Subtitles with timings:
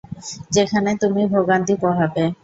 [0.51, 2.23] যেখানে তুমি ভোগান্তি পোহাবে।